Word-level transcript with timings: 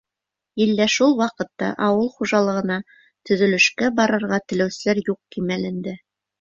Иллә 0.63 0.87
шул 0.93 1.11
уҡ 1.13 1.19
ваҡытта 1.19 1.69
ауыл 1.89 2.09
хужалығына, 2.15 2.79
төҙөлөшкә 3.31 3.93
барырға 4.03 4.43
теләүселәр 4.49 5.07
юҡ 5.13 5.23
кимәлендә. 5.37 5.99